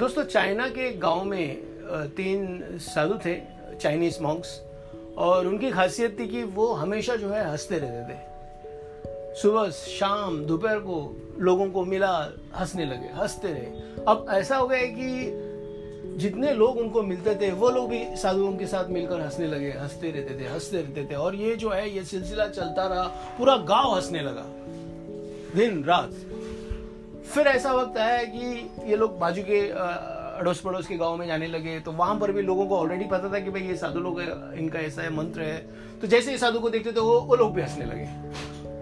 दोस्तों, 0.00 0.22
चाइना 0.24 0.68
के 0.68 0.92
गाँव 0.92 1.24
में 1.24 1.56
तीन 2.16 2.78
साधु 2.78 3.14
थे, 3.26 3.34
चाइनीज़ 3.80 4.22
मॉन्क्स 4.22 4.60
और 5.18 5.46
उनकी 5.46 5.70
खासियत 5.70 6.16
थी 6.20 6.26
कि 6.28 6.42
वो 6.42 6.72
हमेशा 6.72 7.16
जो 7.16 7.28
है 7.28 7.50
हँसते 7.50 7.78
रहते 7.78 8.14
थे। 8.14 9.40
सुबह, 9.42 9.70
शाम, 9.70 10.44
दोपहर 10.44 10.78
को 10.78 11.16
लोगों 11.38 11.66
को 11.70 11.84
मिला, 11.84 12.32
हंसने 12.56 12.84
लगे, 12.84 13.08
हँसते 13.14 13.48
रहे। 13.48 14.04
अब 14.08 14.26
ऐसा 14.30 14.56
हो 14.56 14.68
गया 14.68 14.82
कि 14.82 16.16
जितने 16.16 16.52
लोग 16.54 16.78
उनको 16.78 17.02
मिलते 17.02 17.34
थे, 17.34 17.52
वो 17.52 17.70
लोग 17.70 17.88
भी 17.88 18.04
साधुओं 18.16 18.56
के 18.56 18.66
साथ 18.66 18.88
मिलकर 18.88 19.20
हंसने 19.20 19.46
लगे, 19.46 19.70
हँसते 19.70 20.10
रहते 20.10 20.38
थे, 20.40 20.48
हँसते 20.48 20.76
रहते 20.76 21.04
थे, 21.04 21.14
और 21.14 21.34
ये 21.34 21.56
जो 21.56 21.70
है, 21.70 21.90
ये 21.96 22.04
सिलसिला 22.04 22.48
चलता 22.48 22.86
रहा, 22.86 23.06
पूरा 23.38 23.56
गाँव 23.56 23.94
हंसने 23.94 24.22
लगा। 24.22 24.46
दिन, 25.54 25.84
रात। 25.84 26.10
फिर 27.30 27.46
ऐसा 27.46 27.72
वक्त 27.72 27.98
आया 27.98 28.22
कि 28.24 28.90
ये 28.90 28.96
लोग 28.96 29.18
बाजू 29.18 29.42
के 29.42 29.60
अड़ोस 29.70 30.60
पड़ोस 30.60 30.86
के 30.86 30.96
गाँव 30.96 31.16
में 31.16 31.26
जाने 31.26 31.46
लगे 31.46 31.78
तो 31.80 31.92
वहाँ 31.92 32.18
पर 32.18 32.32
भी 32.32 32.42
लोगों 32.42 32.66
को 32.66 32.76
ऑलरेडी 32.76 33.04
पता 33.04 33.32
था 33.32 33.38
कि 33.38 33.50
भाई 33.50 33.62
ये 33.62 33.76
साधु 33.76 34.00
लोग 34.00 34.20
इनका 34.20 34.78
ऐसा 34.78 35.02
है, 35.02 35.10
मंत्र 35.16 35.42
है। 35.42 35.58
तो 36.00 36.06
जैसे 36.06 36.30
ही 36.30 36.38
साधु 36.38 36.58
को 36.60 36.70
देखते 36.70 36.92
थे, 36.92 37.00
वो 37.00 37.20
वो 37.20 37.36
लोग 37.36 37.54
भी 37.54 37.62
हंसने 37.62 37.84
लगे। 37.84 38.04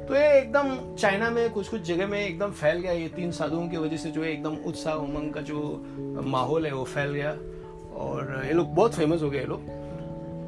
तो 0.08 0.14
ये 0.14 0.38
एकदम 0.38 0.94
चाइना 0.94 1.30
में 1.30 1.48
कुछ 1.50 1.68
कुछ 1.68 1.80
जगह 1.82 2.06
में 2.06 2.18
एकदम 2.20 2.50
फैल 2.52 2.78
गया, 2.78 2.92
ये 2.92 3.08
तीन 3.08 3.30
साधुओं 3.32 3.68
की 3.68 3.76
वजह 3.76 3.96
से 3.96 4.10
जो 4.10 4.22
है 4.22 4.32
एकदम 4.32 4.56
उत्साह, 4.66 4.94
उमंग 4.94 5.32
का 5.34 5.40
जो 5.40 5.60
माहौल 6.26 6.66
है, 6.66 6.72
वो 6.72 6.84
फैल 6.84 7.12
गया। 7.12 7.30
और 7.98 8.42
ये 8.46 8.52
लोग 8.52 8.74
बहुत 8.74 8.94
फ़ेमस 8.94 9.22
हो 9.22 9.30
गए, 9.30 9.38
ये 9.38 9.44
लोग। 9.44 9.68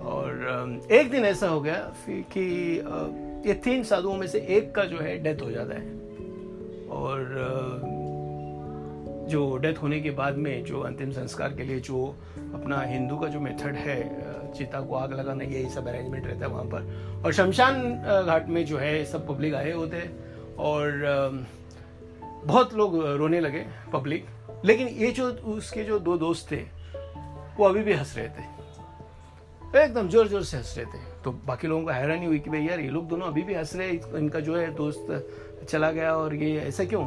और 0.07 0.89
एक 0.93 1.11
दिन 1.11 1.25
ऐसा 1.25 1.49
हो 1.49 1.61
गया 1.61 1.93
कि 2.09 2.45
ये 3.49 3.55
तीन 3.55 3.83
साधुओं 3.85 4.15
में 4.17 4.27
से 4.27 4.39
एक 4.51 4.75
का 4.75 4.85
जो 4.85 4.99
है 4.99 5.19
डेथ 5.23 5.43
हो 5.43 5.51
जाता 5.51 5.75
है। 5.75 5.99
और 6.91 7.89
जो 9.31 9.57
डेथ 9.57 9.75
होने 9.83 10.01
के 10.01 10.11
बाद 10.11 10.37
में 10.37 10.65
जो 10.65 10.81
अंतिम 10.81 11.11
संस्कार 11.13 11.53
के 11.55 11.63
लिए 11.63 11.81
जो 11.81 12.05
अपना 12.55 12.81
हिंदू 12.83 13.17
का 13.17 13.29
जो 13.29 13.41
मेथड 13.41 13.77
है 13.77 13.99
चिता 14.55 14.81
को 14.81 14.95
आग 14.95 15.13
लगाना 15.13 15.45
यही 15.45 15.69
सब 15.71 15.89
अरेंजमेंट 15.89 16.27
रहता 16.27 16.47
है 16.47 16.53
वहाँ 16.53 16.65
पर। 16.65 17.23
और 17.25 17.33
शमशान 17.33 17.83
घाट 18.27 18.49
में 18.49 18.65
जो 18.67 18.79
है, 18.79 19.05
सब 19.05 19.27
पब्लिक 19.29 19.55
आए 19.55 19.73
होते 19.73 19.97
हैं 19.97 20.57
और 20.57 21.47
बहुत 22.45 22.75
लोग 22.75 22.97
रोने 23.19 23.41
लगे 23.41 23.65
पब्लिक 23.93 24.27
लेकिन 24.65 24.89
ये 24.89 25.11
जो, 25.11 25.29
उसके 25.29 25.85
जो 25.85 25.99
दो 25.99 26.17
दोस्त 26.19 26.51
थे, 26.53 26.63
वो 27.59 27.65
अभी 27.65 27.83
भी 27.83 27.93
हंस 27.93 28.15
रहे 28.17 28.29
थे। 28.29 29.85
एकदम 29.85 30.09
ज़ोर 30.09 30.29
ज़ोर 30.29 30.43
से 30.43 30.57
हंस 30.57 30.75
रहे 30.79 30.87
थे। 30.87 31.10
तो 31.25 31.33
बाकी 31.47 31.69
लोगों 31.69 31.85
को 31.85 31.91
हैरानी 31.91 32.27
हुई 32.27 32.39
कि 32.39 32.51
भाई 32.51 32.61
यार, 32.61 32.81
ये 32.81 32.89
लोग 32.89 33.09
दोनों 33.09 33.27
अभी 33.27 33.43
भी 33.43 33.55
हंस 33.55 33.77
रहे 33.77 33.91
इनका 34.19 34.41
जो 34.41 34.57
है 34.57 34.75
दोस्त 34.75 35.67
चला 35.69 35.91
गया 35.91 36.15
और 36.17 36.35
ये 36.35 36.61
ऐसा 36.61 36.85
क्यों? 36.85 37.07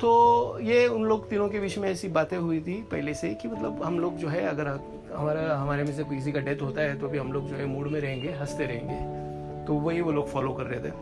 तो 0.00 0.58
ये 0.60 0.86
उन 0.86 1.04
लोग 1.04 1.28
तीनों 1.30 1.48
के 1.48 1.60
बीच 1.60 1.78
में 1.78 1.90
ऐसी 1.90 2.08
बातें 2.08 2.36
हुई 2.36 2.60
थी 2.60 2.74
पहले 2.82 3.14
से 3.14 3.34
कि 3.34 3.48
मतलब 3.48 3.82
हम 3.82 3.98
लोग 3.98 4.16
जो 4.16 4.28
है, 4.28 4.42
अगर 4.42 4.68
हमारा, 5.14 5.56
हमारे 5.56 5.84
में 5.84 5.92
से 5.92 6.04
किसी 6.04 6.32
का 6.32 6.40
डेथ 6.40 6.62
होता 6.62 6.80
है 6.80 6.98
तो 7.00 7.08
अभी 7.08 7.18
हम 7.18 7.32
लोग 7.32 7.48
जो 7.48 7.56
है 7.56 7.66
मूड 7.66 7.86
में 7.86 8.00
रहेंगे, 8.00 8.32
हँसते 8.32 8.66
रहेंगे। 8.66 9.66
तो 9.66 9.74
वही 9.74 10.00
वो 10.00 10.12
लोग 10.12 10.28
फॉलो 10.28 10.52
कर 10.52 10.64
रहे 10.64 10.80
थे। 10.80 10.92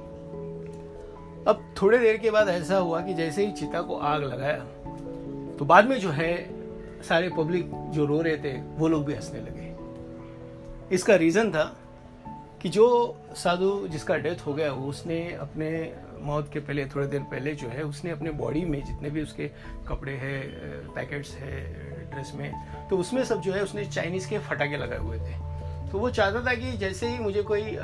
अब 1.48 1.74
थोड़ी 1.82 1.98
देर 1.98 2.16
के 2.16 2.30
बाद 2.30 2.48
ऐसा 2.48 2.76
हुआ 2.76 3.00
कि 3.00 3.14
जैसे 3.14 3.46
ही 3.46 3.52
चिता 3.52 3.82
को 3.82 3.96
आग 3.96 4.24
लगाया 4.24 4.58
तो 5.56 5.64
बाद 5.64 5.88
में 5.88 5.98
जो 6.00 6.10
है 6.10 6.50
सारे 7.02 7.28
पब्लिक 7.28 7.70
जो 7.90 8.06
रो 8.06 8.20
रहे 8.20 8.36
थे, 8.36 8.60
वो 8.76 8.88
लोग 8.88 9.04
भी 9.04 9.14
हंसने 9.14 9.40
लगे। 9.40 9.67
इसका 10.92 11.14
रीज़न 11.16 11.50
था 11.52 11.64
कि 12.62 12.68
जो 12.68 12.86
साधु 13.36 13.86
जिसका 13.88 14.16
डेथ 14.16 14.46
हो 14.46 14.52
गया, 14.54 14.72
उसने 14.72 15.20
अपने 15.32 15.70
मौत 16.22 16.50
के 16.52 16.60
पहले, 16.60 16.84
थोड़ी 16.86 17.06
देर 17.06 17.20
पहले 17.22 17.54
जो 17.54 17.68
है, 17.68 17.82
उसने 17.82 18.10
अपने 18.10 18.30
बॉडी 18.30 18.64
में 18.64 18.82
जितने 18.84 19.10
भी 19.10 19.22
उसके 19.22 19.50
कपड़े 19.88 20.12
हैं 20.12 20.40
पैकेट्स 20.94 21.34
है 21.34 21.60
ड्रेस 22.10 22.32
में 22.34 22.52
तो 22.90 22.98
उसमें 22.98 23.22
सब 23.24 23.40
जो 23.40 23.52
है, 23.52 23.62
उसने 23.62 23.84
चाइनीज़ 23.84 24.28
के 24.30 24.38
फटाके 24.38 24.76
लगाए 24.76 24.98
हुए 24.98 25.18
थे। 25.18 25.36
तो 25.90 25.98
वो 25.98 26.10
चाहता 26.10 26.40
था 26.46 26.54
कि 26.54 26.72
जैसे 26.76 27.08
ही 27.08 27.18
मुझे 27.18 27.42
कोई 27.42 27.76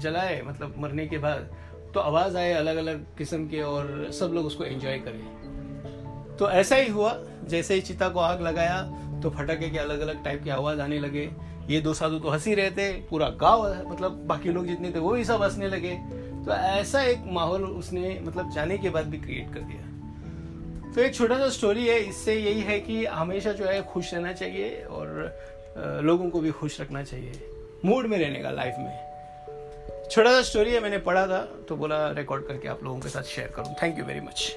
जलाए 0.00 0.40
मतलब 0.42 0.74
मरने 0.78 1.06
के 1.06 1.18
बाद 1.18 1.50
तो 1.94 2.00
आवाज़ 2.00 2.36
आए 2.36 2.52
अलग 2.52 2.76
अलग 2.76 3.04
किस्म 3.18 3.46
के 3.48 3.60
और 3.62 4.10
सब 4.12 4.32
लोग 4.34 4.46
उसको 4.46 4.64
एंजॉय 4.64 4.98
करें। 4.98 6.36
तो 6.36 6.50
ऐसा 6.50 6.76
ही 6.76 6.90
हुआ, 6.90 7.18
जैसे 7.44 7.74
ही 7.74 7.80
चिता 7.80 8.08
को 8.08 8.20
आग 8.20 8.42
लगाया 8.42 8.82
तो 9.22 9.30
फटाके 9.30 9.68
के 9.70 9.78
अलग 9.78 10.00
अलग 10.00 10.22
टाइप 10.24 10.42
की 10.44 10.50
आवाज़ 10.50 10.80
आने 10.80 10.98
लगे। 10.98 11.28
ये 11.68 11.80
दो 11.80 11.92
साधु 11.94 12.18
तो 12.18 12.28
हँसी 12.28 12.54
रहे 12.54 12.70
थे, 12.70 12.92
पूरा 13.02 13.28
गाँव 13.40 13.90
मतलब 13.90 14.12
बाकी 14.26 14.52
लोग 14.52 14.66
जितने 14.66 14.90
थे, 14.90 14.98
वो 14.98 15.12
भी 15.12 15.24
सब 15.24 15.42
हंसने 15.42 15.68
लगे। 15.68 15.94
तो 16.44 16.52
ऐसा 16.52 17.02
एक 17.02 17.24
माहौल 17.32 17.64
उसने 17.64 18.18
मतलब 18.22 18.50
जाने 18.50 18.78
के 18.78 18.90
बाद 18.90 19.06
भी 19.06 19.18
क्रिएट 19.18 19.52
कर 19.54 19.60
दिया। 19.60 20.92
तो 20.94 21.00
एक 21.00 21.14
छोटा 21.14 21.38
सा 21.38 21.48
स्टोरी 21.48 21.86
है, 21.86 21.98
इससे 22.00 22.34
यही 22.34 22.60
है 22.62 22.78
कि 22.80 23.04
हमेशा 23.06 23.52
जो 23.52 23.64
है 23.64 23.82
खुश 23.84 24.14
रहना 24.14 24.32
चाहिए 24.32 24.82
और 24.82 26.02
लोगों 26.04 26.30
को 26.30 26.40
भी 26.40 26.50
खुश 26.50 26.80
रखना 26.80 27.02
चाहिए 27.02 27.50
मूड 27.84 28.06
में 28.06 28.18
रहने 28.18 28.40
का 28.42 28.50
लाइफ 28.50 28.74
में। 28.78 30.08
छोटा 30.10 30.30
सा 30.30 30.42
स्टोरी 30.42 30.72
है, 30.72 30.80
मैंने 30.80 30.98
पढ़ा 31.00 31.26
था 31.26 31.40
तो 31.68 31.76
बोला 31.76 32.10
रिकॉर्ड 32.12 32.46
करके 32.46 32.68
आप 32.68 32.82
लोगों 32.84 33.00
के 33.00 33.08
साथ 33.08 33.22
शेयर 33.24 33.48
करूँ। 33.48 33.74
Thank 33.82 33.98
you 33.98 34.04
very 34.04 34.20
much 34.20 34.52